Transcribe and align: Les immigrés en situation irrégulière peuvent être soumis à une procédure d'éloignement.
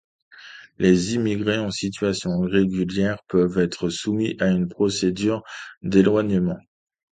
Les 0.79 1.13
immigrés 1.13 1.59
en 1.59 1.69
situation 1.69 2.43
irrégulière 2.47 3.19
peuvent 3.27 3.59
être 3.59 3.89
soumis 3.89 4.35
à 4.39 4.47
une 4.47 4.67
procédure 4.67 5.43
d'éloignement. 5.83 6.57